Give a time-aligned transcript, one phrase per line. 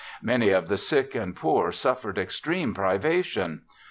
[0.23, 3.61] Many of the sick and poor suffered extreme privation.